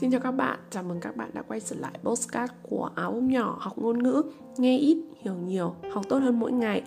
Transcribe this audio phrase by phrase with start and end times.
[0.00, 3.12] Xin chào các bạn, chào mừng các bạn đã quay trở lại postcard của áo
[3.12, 4.22] bông nhỏ học ngôn ngữ
[4.56, 6.82] Nghe ít, hiểu nhiều, học tốt hơn mỗi ngày.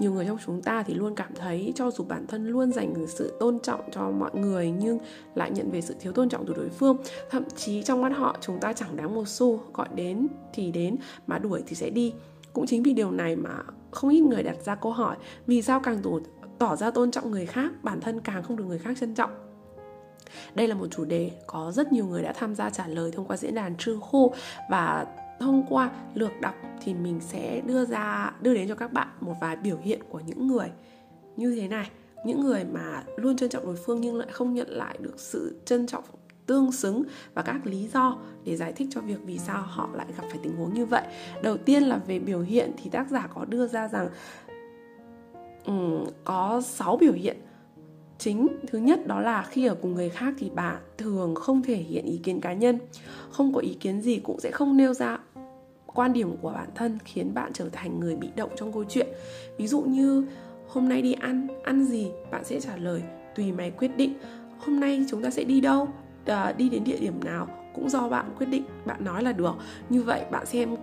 [0.00, 3.06] Nhiều người trong chúng ta thì luôn cảm thấy cho dù bản thân luôn dành
[3.08, 4.98] sự tôn trọng cho mọi người Nhưng
[5.34, 6.96] lại nhận về sự thiếu tôn trọng từ đối phương.
[7.30, 10.96] Thậm chí trong mắt họ chúng ta chẳng đáng một xu Gọi đến thì đến,
[11.26, 12.14] mà đuổi thì sẽ đi.
[12.52, 13.58] Cũng chính vì điều này mà
[13.90, 15.16] không ít người đặt ra câu hỏi
[15.46, 16.10] Vì sao càng tỏ,
[16.58, 19.49] tỏ ra tôn trọng người khác, bản thân càng không được người khác trân trọng
[20.54, 23.26] đây là một chủ đề có rất nhiều người đã tham gia trả lời thông
[23.26, 24.34] qua diễn đàn trư khô.
[24.70, 25.06] Và
[25.40, 29.34] thông qua lược đọc thì mình sẽ đưa ra đưa đến cho các bạn một
[29.40, 30.68] vài biểu hiện của những người
[31.36, 31.90] như thế này.
[32.24, 35.60] Những người mà luôn trân trọng đối phương nhưng lại không nhận lại được sự
[35.64, 36.04] trân trọng
[36.46, 37.02] tương xứng
[37.34, 40.38] và các lý do để giải thích cho việc vì sao họ lại gặp phải
[40.42, 41.02] tình huống như vậy.
[41.42, 44.08] Đầu tiên là về biểu hiện thì tác giả có đưa ra rằng
[45.66, 47.36] um, có 6 biểu hiện
[48.20, 51.76] chính thứ nhất đó là khi ở cùng người khác thì bạn thường không thể
[51.76, 52.78] hiện ý kiến cá nhân.
[53.30, 55.18] Không có ý kiến gì cũng sẽ không nêu ra
[55.86, 59.06] quan điểm của bản thân khiến bạn trở thành người bị động trong câu chuyện.
[59.58, 60.26] Ví dụ như
[60.68, 62.10] hôm nay đi ăn ăn gì?
[62.30, 63.02] Bạn sẽ trả lời
[63.34, 64.14] tùy mày quyết định.
[64.58, 65.88] Hôm nay chúng ta sẽ đi đâu?
[66.26, 67.48] À, đi đến địa điểm nào?
[67.74, 69.54] Cũng do bạn quyết định bạn nói là được.
[69.88, 70.76] Như vậy bạn xem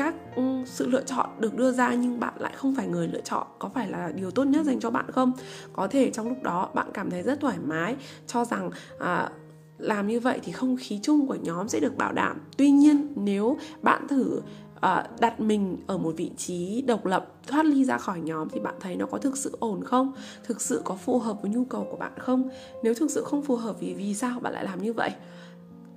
[0.00, 3.20] các ừ, sự lựa chọn được đưa ra nhưng bạn lại không phải người lựa
[3.20, 5.32] chọn có phải là điều tốt nhất dành cho bạn không?
[5.72, 9.30] Có thể trong lúc đó bạn cảm thấy rất thoải mái cho rằng à,
[9.78, 12.40] làm như vậy thì không khí chung của nhóm sẽ được bảo đảm.
[12.56, 14.40] Tuy nhiên nếu bạn thử
[14.76, 18.60] uh, đặt mình ở một vị trí độc lập thoát ly ra khỏi nhóm thì
[18.60, 20.12] bạn thấy nó có thực sự ổn không?
[20.44, 22.48] Thực sự có phù hợp với nhu cầu của bạn không?
[22.82, 25.10] Nếu thực sự không phù hợp thì vì sao bạn lại làm như vậy?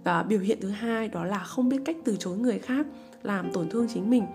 [0.04, 2.86] Và biểu hiện thứ hai đó là không biết cách từ chối người khác
[3.24, 4.26] làm tổn thương chính mình.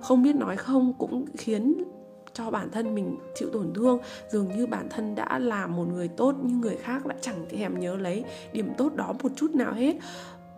[0.00, 1.84] Không biết nói không cũng khiến
[2.32, 3.98] cho bản thân mình chịu tổn thương.
[4.32, 7.78] Dường như bản thân đã là một người tốt nhưng người khác lại chẳng thèm
[7.78, 9.96] nhớ lấy điểm tốt đó một chút nào hết.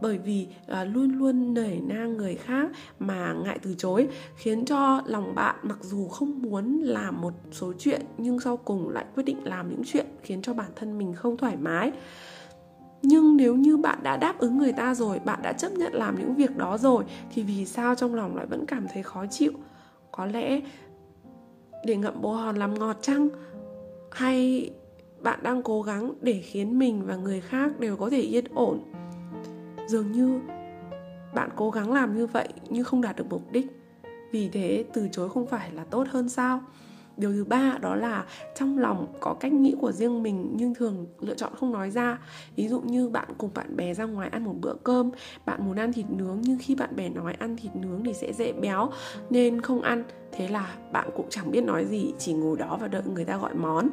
[0.00, 5.02] Bởi vì à, luôn luôn nể nang người khác mà ngại từ chối khiến cho
[5.06, 9.22] lòng bạn mặc dù không muốn làm một số chuyện nhưng sau cùng lại quyết
[9.22, 11.92] định làm những chuyện khiến cho bản thân mình không thoải mái
[13.02, 16.18] nhưng nếu như bạn đã đáp ứng người ta rồi, bạn đã chấp nhận làm
[16.18, 17.04] những việc đó rồi,
[17.34, 19.52] thì vì sao trong lòng lại vẫn cảm thấy khó chịu?
[20.12, 20.60] Có lẽ
[21.84, 23.28] để ngậm bồ hòn làm ngọt chăng?
[24.10, 24.70] Hay
[25.20, 28.80] bạn đang cố gắng để khiến mình và người khác đều có thể yên ổn?
[29.86, 30.40] Dường như
[31.34, 33.66] bạn cố gắng làm như vậy nhưng không đạt được mục đích.
[34.30, 36.60] Vì thế từ chối không phải là tốt hơn sao?
[37.22, 38.24] Điều thứ ba đó là
[38.54, 42.18] trong lòng có cách nghĩ của riêng mình nhưng thường lựa chọn không nói ra.
[42.56, 45.10] Ví dụ như bạn cùng bạn bè ra ngoài ăn một bữa cơm,
[45.46, 48.32] bạn muốn ăn thịt nướng nhưng khi bạn bè nói ăn thịt nướng thì sẽ
[48.32, 48.90] dễ béo
[49.30, 50.04] nên không ăn.
[50.32, 53.36] Thế là bạn cũng chẳng biết nói gì, chỉ ngồi đó và đợi người ta
[53.36, 53.88] gọi món.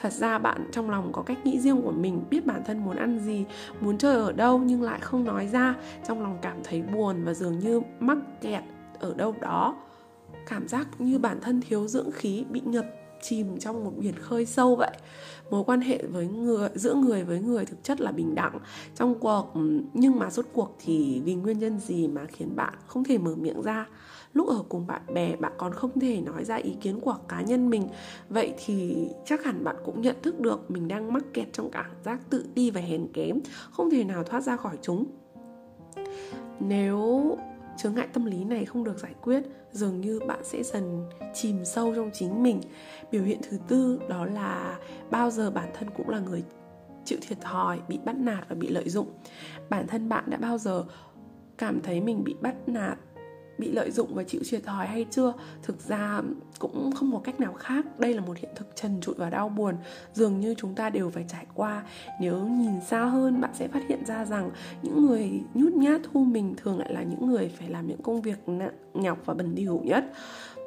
[0.00, 2.96] Thật ra bạn trong lòng có cách nghĩ riêng của mình, biết bản thân muốn
[2.96, 3.44] ăn gì,
[3.80, 5.74] muốn chơi ở đâu nhưng lại không nói ra.
[6.08, 8.62] Trong lòng cảm thấy buồn và dường như mắc kẹt
[9.00, 9.74] ở đâu đó
[10.46, 12.86] cảm giác như bản thân thiếu dưỡng khí, bị ngập
[13.22, 14.90] chìm trong một biển khơi sâu vậy.
[15.50, 18.58] Mối quan hệ với người, giữa người với người thực chất là bình đẳng.
[18.94, 19.52] Trong cuộc,
[19.94, 23.34] nhưng mà rốt cuộc thì vì nguyên nhân gì mà khiến bạn không thể mở
[23.34, 23.86] miệng ra?
[24.32, 27.42] Lúc ở cùng bạn bè, bạn còn không thể nói ra ý kiến của cá
[27.42, 27.88] nhân mình.
[28.28, 31.90] Vậy thì chắc hẳn bạn cũng nhận thức được mình đang mắc kẹt trong cảm
[32.04, 33.38] giác tự ti và hèn kém,
[33.70, 35.04] không thể nào thoát ra khỏi chúng.
[36.60, 37.36] Nếu
[37.76, 41.64] chướng ngại tâm lý này không được giải quyết, dường như bạn sẽ dần chìm
[41.64, 42.60] sâu trong chính mình.
[43.10, 44.78] Biểu hiện thứ tư đó là
[45.10, 46.42] bao giờ bản thân cũng là người
[47.04, 49.08] chịu thiệt thòi, bị bắt nạt và bị lợi dụng.
[49.70, 50.84] Bản thân bạn đã bao giờ
[51.58, 52.98] cảm thấy mình bị bắt nạt
[53.58, 55.32] bị lợi dụng và chịu thiệt thòi hay chưa?
[55.62, 56.22] Thực ra
[56.58, 57.98] cũng không có cách nào khác.
[57.98, 59.74] Đây là một hiện thực trần trụi và đau buồn.
[60.14, 61.82] Dường như chúng ta đều phải trải qua.
[62.20, 64.50] Nếu nhìn xa hơn bạn sẽ phát hiện ra rằng
[64.82, 68.22] những người nhút nhát thu mình thường lại là những người phải làm những công
[68.22, 70.04] việc nặng nhọc và bẩn thỉu nhất.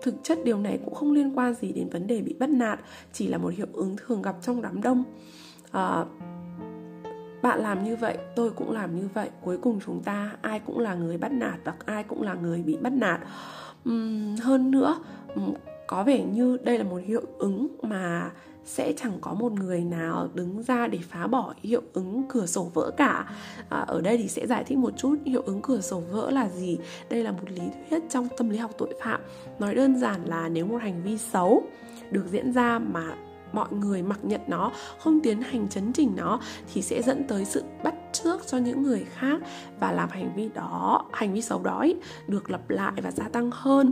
[0.01, 2.79] Thực chất điều này cũng không liên quan gì đến vấn đề bị bắt nạt
[3.13, 5.03] chỉ là một hiệu ứng thường gặp trong đám đông.
[5.71, 6.05] À,
[7.41, 9.29] bạn làm như vậy tôi cũng làm như vậy.
[9.41, 12.63] Cuối cùng chúng ta ai cũng là người bắt nạt và ai cũng là người
[12.63, 13.19] bị bắt nạt.
[13.89, 14.95] Uhm, hơn nữa
[15.87, 18.31] có vẻ như đây là một hiệu ứng mà
[18.65, 22.71] sẽ chẳng có một người nào đứng ra để phá bỏ hiệu ứng cửa sổ
[22.73, 23.25] vỡ cả.
[23.69, 26.49] À, ở đây thì sẽ giải thích một chút hiệu ứng cửa sổ vỡ là
[26.49, 26.77] gì?
[27.09, 29.21] Đây là một lý thuyết trong tâm lý học tội phạm.
[29.59, 31.63] Nói đơn giản là nếu một hành vi xấu
[32.11, 33.15] được diễn ra mà
[33.55, 36.39] mọi người mặc nhận nó, không tiến hành chấn chỉnh nó
[36.73, 39.41] thì sẽ dẫn tới sự bắt trước cho những người khác
[39.79, 41.85] và làm hành vi đó, hành vi xấu đó
[42.27, 43.91] được lặp lại và gia tăng hơn.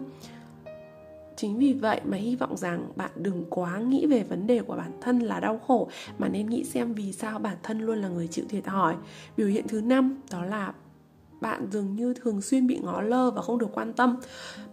[1.35, 4.75] Chính vì vậy mà hy vọng rằng bạn đừng quá nghĩ về vấn đề của
[4.75, 8.07] bản thân là đau khổ, mà nên nghĩ xem vì sao bản thân luôn là
[8.07, 8.95] người chịu thiệt thòi.
[9.37, 10.73] Biểu hiện thứ năm đó là
[11.43, 14.17] bạn dường như thường xuyên bị ngó lơ và không được quan tâm.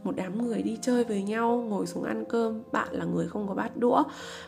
[0.05, 3.49] Một đám người đi chơi với nhau, ngồi xuống ăn cơm, bạn là người không
[3.49, 4.03] có bát đũa.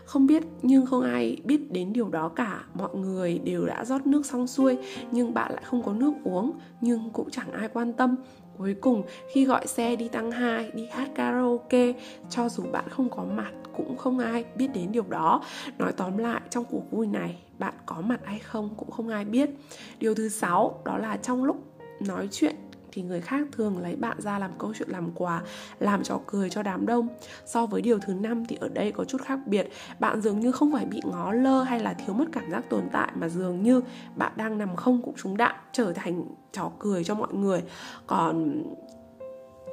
[0.04, 2.64] Không biết, nhưng không ai biết đến điều đó cả.
[2.74, 4.78] Mọi người đều đã rót nước xong xuôi,
[5.10, 8.16] nhưng bạn lại không có nước uống, nhưng cũng chẳng ai quan tâm.
[8.58, 9.02] Cuối cùng,
[9.32, 11.92] khi gọi xe đi tăng 2 đi hát karaoke,
[12.30, 15.42] cho dù bạn không có mặt, cũng không ai biết đến điều đó.
[15.78, 19.24] Nói tóm lại, trong cuộc vui này, bạn có mặt hay không cũng không ai
[19.24, 19.50] biết.
[19.98, 21.71] Điều thứ sáu, đó là trong lúc
[22.08, 22.56] nói chuyện
[22.92, 25.42] thì người khác thường lấy bạn ra làm câu chuyện làm quà,
[25.78, 27.08] làm trò cười cho đám đông.
[27.46, 29.68] So với điều thứ năm thì ở đây có chút khác biệt,
[29.98, 32.82] bạn dường như không phải bị ngó lơ hay là thiếu mất cảm giác tồn
[32.92, 33.80] tại mà dường như
[34.16, 37.62] bạn đang nằm không cũng trúng đạn, trở thành trò cười cho mọi người.
[38.06, 38.62] Còn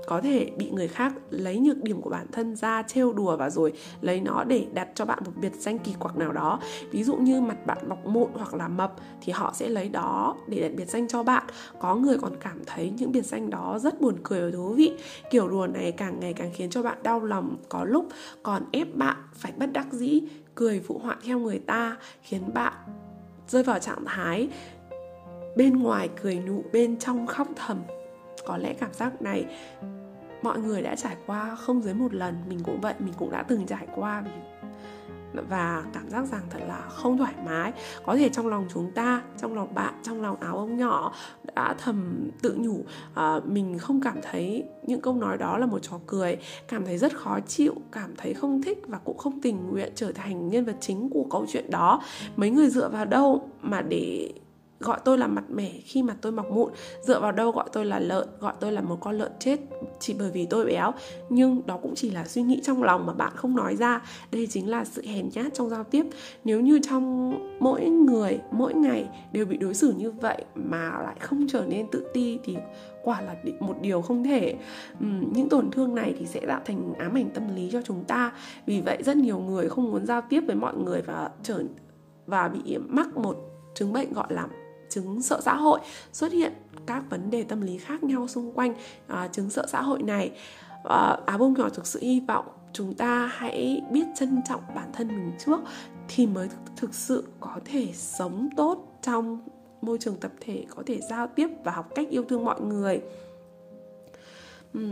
[0.06, 3.50] có thể bị người khác lấy nhược điểm của bản thân ra trêu đùa và
[3.50, 6.60] rồi lấy nó để đặt cho bạn một biệt danh kỳ quặc nào đó.
[6.92, 10.36] Ví dụ như mặt bạn mọc mụn hoặc là mập thì họ sẽ lấy đó
[10.48, 11.44] để đặt biệt danh cho bạn.
[11.80, 14.94] Có người còn cảm thấy những biệt danh đó rất buồn cười và thú vị.
[15.32, 17.58] Kiểu đùa này càng ngày càng khiến cho bạn đau lòng.
[17.70, 18.08] Có lúc
[18.44, 20.22] còn ép bạn phải bất đắc dĩ,
[20.56, 22.74] cười phụ họa theo người ta, khiến bạn
[23.48, 24.50] rơi vào trạng thái
[25.56, 27.78] bên ngoài cười nụ bên trong khóc thầm
[28.50, 29.46] có lẽ cảm giác này
[30.42, 33.44] mọi người đã trải qua không dưới một lần mình cũng vậy mình cũng đã
[33.44, 34.24] từng trải qua.
[35.50, 37.72] Và cảm giác rằng thật là không thoải mái.
[38.06, 41.14] Có thể trong lòng chúng ta trong lòng bạn trong lòng áo ông nhỏ
[41.56, 45.80] đã thầm tự nhủ à, mình không cảm thấy những câu nói đó là một
[45.80, 46.38] trò cười
[46.68, 50.12] cảm thấy rất khó chịu cảm thấy không thích và cũng không tình nguyện trở
[50.12, 52.02] thành nhân vật chính của câu chuyện đó.
[52.36, 54.34] Mấy người dựa vào đâu mà để
[54.80, 56.72] gọi tôi là mặt mẻ khi mà tôi mọc mụn.
[57.02, 59.60] Dựa vào đâu gọi tôi là lợn, gọi tôi là một con lợn chết
[60.00, 60.92] chỉ bởi vì tôi béo.
[61.30, 64.02] Nhưng đó cũng chỉ là suy nghĩ trong lòng mà bạn không nói ra.
[64.32, 66.06] Đây chính là sự hèn nhát trong giao tiếp.
[66.44, 71.16] Nếu như trong mỗi người, mỗi ngày đều bị đối xử như vậy mà lại
[71.20, 72.58] không trở nên tự ti thì
[73.04, 74.56] quả là một điều không thể.
[75.34, 78.32] Những tổn thương này thì sẽ tạo thành ám ảnh tâm lý cho chúng ta.
[78.66, 81.64] Vì vậy rất nhiều người không muốn giao tiếp với mọi người và trở,
[82.26, 83.38] và bị mắc một
[83.76, 84.48] chứng bệnh gọi là
[84.90, 85.80] chứng sợ xã hội
[86.14, 86.54] xuất hiện
[86.86, 88.74] các vấn đề tâm lý khác nhau xung quanh
[89.14, 90.32] uh, chứng sợ xã hội này.
[90.80, 94.90] Uh, á bông nhỏ thực sự hy vọng chúng ta hãy biết trân trọng bản
[94.94, 95.60] thân mình trước
[96.08, 99.40] thì mới thực sự có thể sống tốt trong
[99.82, 103.02] môi trường tập thể có thể giao tiếp và học cách yêu thương mọi người.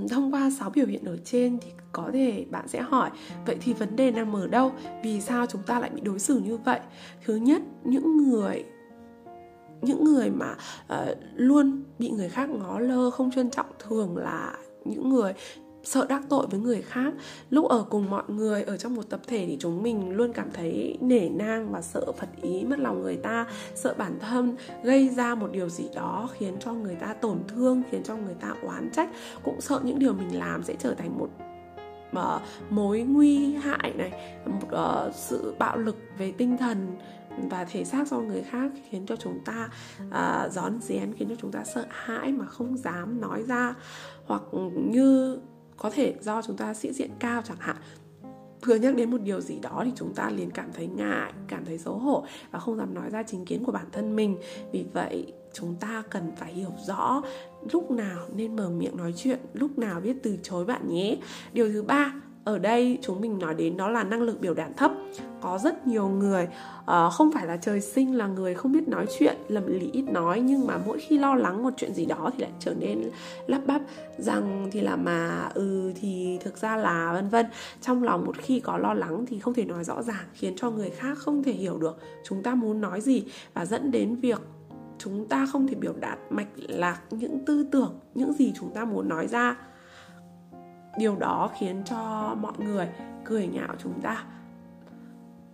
[0.10, 3.10] Thông qua 6 biểu hiện ở trên thì có thể bạn sẽ hỏi
[3.46, 4.72] vậy thì vấn đề nằm ở đâu?
[5.04, 6.80] Vì sao chúng ta lại bị đối xử như vậy?
[7.26, 8.64] Thứ nhất những người
[9.82, 10.56] những người mà
[10.94, 15.34] uh, luôn bị người khác ngó lơ không trân trọng thường là những người
[15.84, 17.14] sợ đắc tội với người khác.
[17.50, 20.52] Lúc ở cùng mọi người ở trong một tập thể thì chúng mình luôn cảm
[20.54, 25.10] thấy nể nang và sợ phật ý mất lòng người ta sợ bản thân gây
[25.10, 28.54] ra một điều gì đó khiến cho người ta tổn thương khiến cho người ta
[28.64, 29.10] oán trách.
[29.44, 31.30] Cũng sợ những điều mình làm sẽ trở thành một
[32.18, 34.12] uh, mối nguy hại này
[34.46, 34.68] một
[35.08, 36.98] uh, sự bạo lực về tinh thần
[37.50, 39.70] và thể xác do người khác khiến cho chúng ta
[40.08, 43.74] uh, gión rén khiến cho chúng ta sợ hãi mà không dám nói ra.
[44.26, 44.42] Hoặc
[44.76, 45.40] như
[45.78, 47.76] có thể do chúng ta sĩ diện cao chẳng hạn.
[48.66, 51.66] Vừa nhắc đến một điều gì đó thì chúng ta liền cảm thấy ngại cảm
[51.66, 54.38] thấy xấu hổ và không dám nói ra chính kiến của bản thân mình.
[54.72, 57.22] Vì vậy chúng ta cần phải hiểu rõ
[57.72, 61.18] lúc nào nên mở miệng nói chuyện lúc nào biết từ chối bạn nhé.
[61.54, 62.14] Điều thứ ba
[62.48, 64.92] ở đây chúng mình nói đến đó là năng lực biểu đạt thấp.
[65.42, 66.48] Có rất nhiều người
[66.82, 70.02] uh, không phải là trời sinh là người không biết nói chuyện lầm lì ít
[70.02, 73.10] nói nhưng mà mỗi khi lo lắng một chuyện gì đó thì lại trở nên
[73.48, 73.82] lắp bắp
[74.18, 77.46] rằng thì là mà ừ thì thực ra là vân vân.
[77.82, 80.72] Trong lòng một khi có lo lắng thì không thể nói rõ ràng khiến cho
[80.72, 83.24] người khác không thể hiểu được chúng ta muốn nói gì
[83.54, 84.42] và dẫn đến việc
[84.98, 88.86] chúng ta không thể biểu đạt mạch lạc những tư tưởng những gì chúng ta
[88.86, 89.56] muốn nói ra
[90.98, 92.88] điều đó khiến cho mọi người
[93.26, 94.24] cười nhạo chúng ta.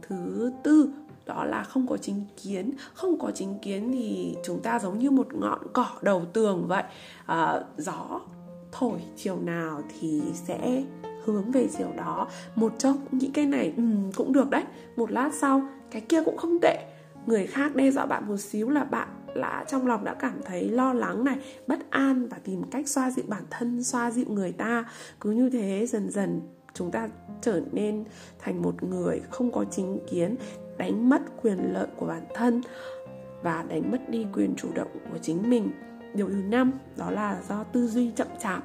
[0.01, 0.89] Thứ tư
[1.25, 2.71] đó là không có chính kiến.
[2.93, 6.83] Không có chính kiến thì chúng ta giống như một ngọn cỏ đầu tường vậy.
[7.25, 8.19] À, gió
[8.71, 10.83] thổi chiều nào thì sẽ
[11.23, 12.27] hướng về chiều đó.
[12.55, 13.83] Một chốc nghĩ cái này ừ,
[14.15, 14.63] cũng được đấy.
[14.95, 16.85] Một lát sau cái kia cũng không tệ.
[17.25, 20.69] Người khác đe dọa bạn một xíu là bạn là trong lòng đã cảm thấy
[20.69, 21.37] lo lắng này
[21.67, 24.85] bất an và tìm cách xoa dịu bản thân xoa dịu người ta.
[25.21, 26.41] Cứ như thế dần dần
[26.73, 27.09] chúng ta
[27.41, 28.03] trở nên
[28.39, 30.35] thành một người không có chính kiến
[30.77, 32.61] đánh mất quyền lợi của bản thân
[33.43, 35.71] và đánh mất đi quyền chủ động của chính mình.
[36.13, 38.63] Điều thứ năm đó là do tư duy chậm chạp.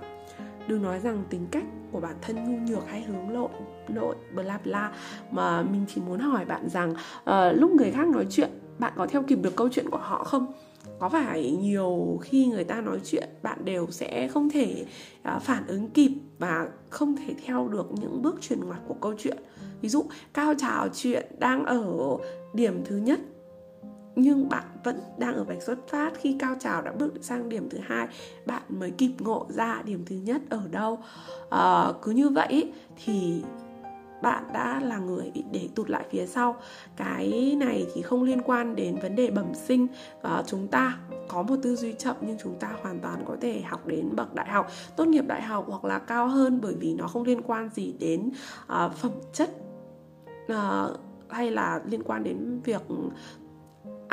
[0.68, 3.50] Đừng nói rằng tính cách của bản thân nhu nhược hay hướng lộn
[3.88, 4.92] nội bla bla
[5.30, 9.06] mà mình chỉ muốn hỏi bạn rằng uh, lúc người khác nói chuyện bạn có
[9.06, 10.52] theo kịp được câu chuyện của họ không?
[10.99, 14.85] Có phải nhiều khi người ta nói chuyện bạn đều sẽ không thể
[15.23, 19.14] à, phản ứng kịp và không thể theo được những bước chuyển ngoặt của câu
[19.18, 19.38] chuyện?
[19.80, 20.04] Ví dụ
[20.35, 21.85] cao trào chuyện đang ở
[22.54, 23.20] điểm thứ nhất
[24.16, 27.68] nhưng bạn vẫn đang ở vạch xuất phát khi cao trào đã bước sang điểm
[27.70, 28.08] thứ hai
[28.47, 30.99] bạn mới kịp ngộ ra điểm thứ nhất ở đâu?
[31.50, 32.73] À, cứ như vậy
[33.04, 33.42] thì
[34.22, 36.56] bạn đã là người bị để tụt lại phía sau.
[36.96, 39.87] Cái này thì không liên quan đến vấn đề bẩm sinh.
[40.22, 40.98] À, chúng ta
[41.28, 44.34] có một tư duy chậm nhưng chúng ta hoàn toàn có thể học đến bậc
[44.34, 47.42] đại học tốt nghiệp đại học hoặc là cao hơn bởi vì nó không liên
[47.42, 48.30] quan gì đến
[48.66, 49.50] à, phẩm chất
[50.48, 50.87] à,
[51.28, 52.82] hay là liên quan đến việc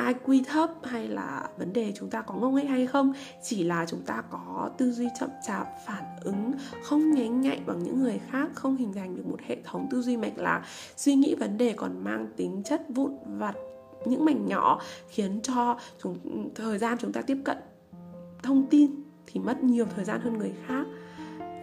[0.05, 3.85] IQ thấp hay là vấn đề chúng ta có ngốc nghếch hay không, chỉ là
[3.85, 6.51] chúng ta có tư duy chậm chạp, phản ứng
[6.83, 10.01] không nhanh nhạy bằng những người khác, không hình thành được một hệ thống tư
[10.01, 10.63] duy mạch lạc.
[10.97, 13.55] Suy nghĩ vấn đề còn mang tính chất vụn vặt,
[14.05, 17.57] những mảnh nhỏ khiến cho chúng, thời gian chúng ta tiếp cận
[18.43, 18.91] thông tin
[19.27, 20.85] thì mất nhiều thời gian hơn người khác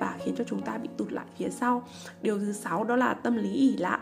[0.00, 1.88] và khiến cho chúng ta bị tụt lại phía sau.
[2.22, 3.98] Điều thứ sáu đó là tâm lý ỉ lại.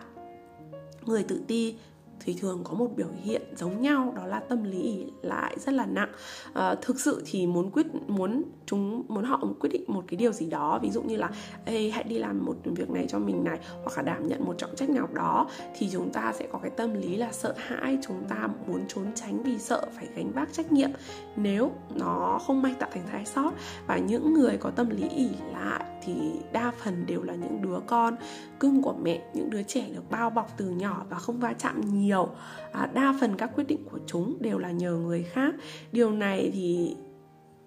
[1.06, 1.76] Người tự ti
[2.24, 5.74] thì thường có một biểu hiện giống nhau đó là tâm lý ỉ lại rất
[5.74, 6.12] là nặng.
[6.52, 10.32] À, thực sự thì muốn quyết muốn chúng muốn họ quyết định một cái điều
[10.32, 11.30] gì đó ví dụ như là
[11.64, 14.54] Ê, hãy đi làm một việc này cho mình này hoặc là đảm nhận một
[14.58, 15.48] trọng trách nào đó
[15.78, 19.06] thì chúng ta sẽ có cái tâm lý là sợ hãi chúng ta muốn trốn
[19.14, 20.90] tránh vì sợ phải gánh vác trách nhiệm.
[21.36, 23.52] Nếu nó không may tạo thành sai sót
[23.86, 26.14] và những người có tâm lý ỉ lại thì
[26.52, 28.16] đa phần đều là những đứa con
[28.60, 31.80] cưng của mẹ những đứa trẻ được bao bọc từ nhỏ và không va chạm
[31.80, 32.09] nhiều
[32.72, 35.54] à, đa phần các quyết định của chúng đều là nhờ người khác.
[35.92, 36.96] Điều này thì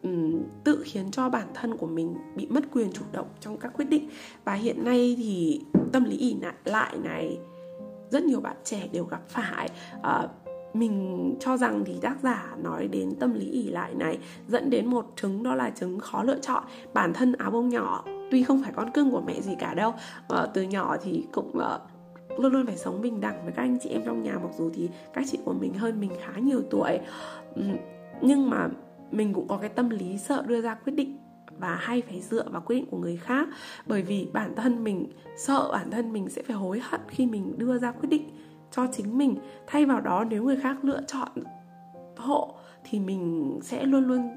[0.04, 3.74] um, tự khiến cho bản thân của mình bị mất quyền chủ động trong các
[3.76, 4.10] quyết định.
[4.46, 6.36] Và hiện nay thì tâm lý ỉ
[6.66, 7.38] lại này
[8.10, 9.70] rất nhiều bạn trẻ đều gặp phải.
[10.02, 10.28] À,
[10.74, 14.86] mình cho rằng thì tác giả nói đến tâm lý ỉ lại này dẫn đến
[14.86, 16.64] một chứng đó là chứng khó lựa chọn.
[16.94, 19.90] Bản thân áo bông nhỏ tuy không phải con cưng của mẹ gì cả đâu
[19.90, 21.82] uh, từ nhỏ thì cũng uh,
[22.38, 24.72] luôn luôn phải sống bình đẳng với các anh chị em trong nhà, mặc dù
[24.74, 27.00] thì các chị của mình hơn mình khá nhiều tuổi.
[28.22, 28.70] Nhưng mà
[29.12, 31.18] mình cũng có cái tâm lý sợ đưa ra quyết định
[31.58, 33.48] và hay phải dựa vào quyết định của người khác.
[33.86, 37.54] Bởi vì bản thân mình sợ bản thân mình sẽ phải hối hận khi mình
[37.58, 38.30] đưa ra quyết định
[38.72, 39.36] cho chính mình.
[39.68, 41.30] Thay vào đó, nếu người khác lựa chọn
[42.18, 44.30] hộ thì mình sẽ luôn luôn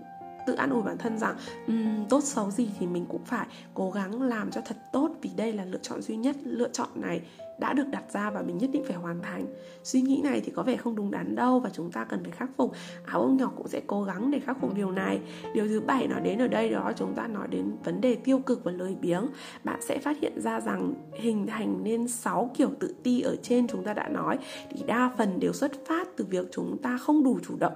[0.47, 1.37] tự an ủi bản thân rằng
[1.67, 5.31] um, tốt xấu gì thì mình cũng phải cố gắng làm cho thật tốt vì
[5.37, 7.23] đây là lựa chọn duy nhất lựa chọn này
[7.59, 9.47] đã được đặt ra và mình nhất định phải hoàn thành.
[9.83, 12.33] Suy nghĩ này thì có vẻ không đúng đắn đâu và chúng ta cần phải
[12.33, 12.73] khắc phục.
[13.07, 15.21] Áo ông nhỏ cũng sẽ cố gắng để khắc phục điều này.
[15.55, 18.39] Điều thứ bảy nói đến ở đây đó chúng ta nói đến vấn đề tiêu
[18.39, 19.27] cực và lười biếng.
[19.65, 23.69] Bạn sẽ phát hiện ra rằng hình thành nên 6 kiểu tự ti ở trên
[23.69, 24.39] chúng ta đã nói
[24.71, 27.75] thì đa phần đều xuất phát từ việc chúng ta không đủ chủ động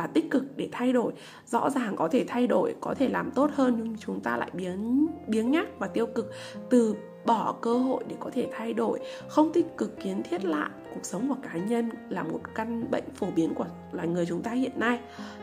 [0.00, 1.12] và tích cực để thay đổi.
[1.46, 4.50] Rõ ràng có thể thay đổi có thể làm tốt hơn nhưng chúng ta lại
[4.52, 6.32] biến biếng nhác và tiêu cực
[6.70, 6.94] từ
[7.26, 11.00] bỏ cơ hội để có thể thay đổi không tích cực kiến thiết lại cuộc
[11.02, 14.50] sống của cá nhân là một căn bệnh phổ biến của loài người chúng ta
[14.50, 15.00] hiện nay.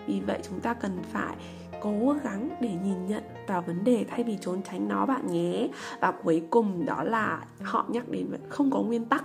[0.08, 1.36] Vì vậy chúng ta cần phải
[1.82, 5.68] cố gắng để nhìn nhận vào vấn đề thay vì trốn tránh nó bạn nhé.
[6.02, 9.24] Và cuối cùng đó là họ nhắc đến không có nguyên tắc.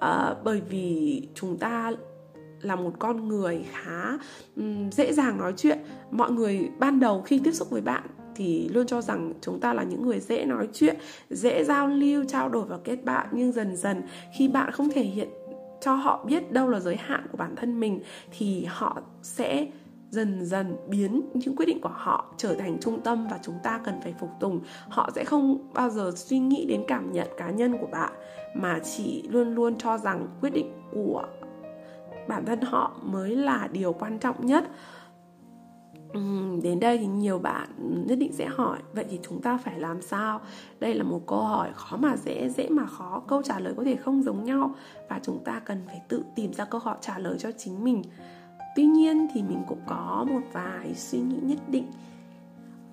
[0.00, 1.92] À, bởi vì chúng ta
[2.62, 4.18] là một con người khá
[4.56, 5.78] um, dễ dàng nói chuyện.
[6.10, 8.02] Mọi người ban đầu khi tiếp xúc với bạn
[8.34, 10.96] thì luôn cho rằng chúng ta là những người dễ nói chuyện
[11.30, 13.26] dễ giao lưu trao đổi và kết bạn.
[13.32, 14.02] Nhưng dần dần
[14.38, 15.28] khi bạn không thể hiện
[15.80, 18.00] cho họ biết đâu là giới hạn của bản thân mình
[18.38, 19.66] thì họ sẽ
[20.10, 23.80] dần dần biến những quyết định của họ trở thành trung tâm và chúng ta
[23.84, 24.60] cần phải phục tùng.
[24.88, 28.12] Họ sẽ không bao giờ suy nghĩ đến cảm nhận cá nhân của bạn
[28.54, 31.24] mà chỉ luôn luôn cho rằng quyết định của
[32.28, 34.64] bản thân họ mới là điều quan trọng nhất.
[36.62, 37.68] Đến đây thì nhiều bạn
[38.06, 40.40] nhất định sẽ hỏi, vậy thì chúng ta phải làm sao?
[40.80, 43.22] Đây là một câu hỏi khó mà dễ dễ mà khó.
[43.28, 44.74] Câu trả lời có thể không giống nhau
[45.08, 48.02] và chúng ta cần phải tự tìm ra câu hỏi trả lời cho chính mình.
[48.76, 51.86] Tuy nhiên thì mình cũng có một vài suy nghĩ nhất định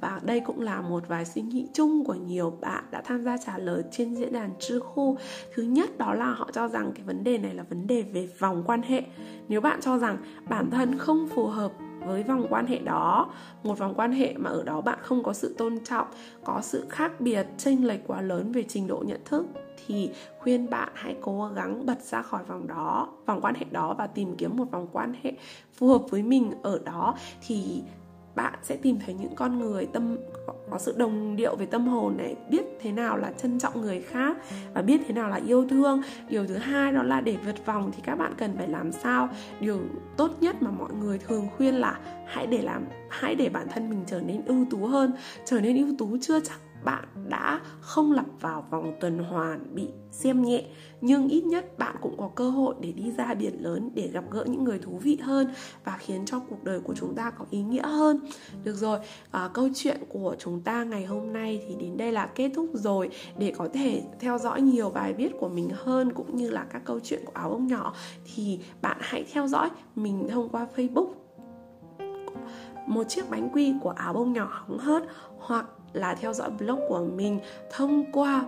[0.01, 3.38] và đây cũng là một vài suy nghĩ chung của nhiều bạn đã tham gia
[3.38, 5.18] trả lời trên diễn đàn Trư Khu.
[5.53, 8.29] Thứ nhất đó là họ cho rằng cái vấn đề này là vấn đề về
[8.39, 9.03] vòng quan hệ.
[9.48, 10.18] Nếu bạn cho rằng
[10.50, 11.72] bản thân không phù hợp
[12.06, 15.34] với vòng quan hệ đó, một vòng quan hệ mà ở đó bạn không có
[15.34, 16.08] sự tôn trọng,
[16.44, 19.46] có sự khác biệt, chênh lệch quá lớn về trình độ nhận thức,
[19.88, 23.96] thì khuyên bạn hãy cố gắng bật ra khỏi vòng đó, vòng quan hệ đó
[23.98, 25.34] và tìm kiếm một vòng quan hệ
[25.74, 27.15] phù hợp với mình ở đó,
[27.48, 27.84] thì
[28.36, 30.17] bạn sẽ tìm thấy những con người tâm,
[30.69, 34.01] có sự đồng điệu về tâm hồn này, biết thế nào là trân trọng người
[34.01, 34.38] khác
[34.74, 36.01] và biết thế nào là yêu thương.
[36.29, 39.29] Điều thứ hai đó là để vượt vòng thì các bạn cần phải làm sao?
[39.59, 39.79] Điều
[40.17, 43.89] tốt nhất mà mọi người thường khuyên là hãy để làm, hãy để bản thân
[43.89, 45.12] mình trở nên ưu tú hơn.
[45.45, 46.59] Trở nên ưu tú chưa chắc
[47.29, 50.63] đã không lặp vào vòng tuần hoàn bị xem nhẹ
[51.01, 54.24] nhưng ít nhất bạn cũng có cơ hội để đi ra biển lớn để gặp
[54.31, 55.48] gỡ những người thú vị hơn
[55.83, 58.19] và khiến cho cuộc đời của chúng ta có ý nghĩa hơn.
[58.63, 59.00] Được rồi
[59.31, 62.69] à, câu chuyện của chúng ta ngày hôm nay thì đến đây là kết thúc
[62.74, 63.09] rồi.
[63.38, 66.81] Để có thể theo dõi nhiều bài viết của mình hơn cũng như là các
[66.86, 67.93] câu chuyện của áo ông nhỏ
[68.36, 71.13] thì bạn hãy theo dõi mình thông qua facebook.
[72.88, 75.03] Một chiếc bánh quy của áo bông nhỏ hóng hớt
[75.38, 78.46] hoặc là theo dõi blog của mình thông qua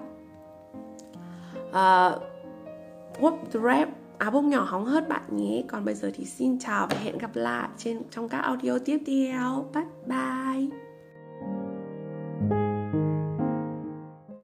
[1.72, 2.20] ờ,
[3.18, 3.86] uh, WordPress
[4.18, 5.64] áo à, bông nhỏ hóng hớt bạn nhé.
[5.68, 9.00] Còn bây giờ thì xin chào và hẹn gặp lại trên trong các audio tiếp
[9.08, 9.66] theo.
[9.74, 10.81] Bye bye.